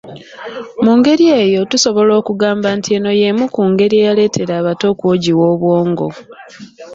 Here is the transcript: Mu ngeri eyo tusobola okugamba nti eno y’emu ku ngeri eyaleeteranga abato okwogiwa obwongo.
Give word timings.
Mu 0.83 0.91
ngeri 0.97 1.25
eyo 1.41 1.59
tusobola 1.71 2.11
okugamba 2.21 2.67
nti 2.77 2.89
eno 2.97 3.11
y’emu 3.19 3.45
ku 3.53 3.61
ngeri 3.71 3.95
eyaleeteranga 3.99 4.59
abato 4.61 4.85
okwogiwa 4.93 5.43
obwongo. 5.53 6.07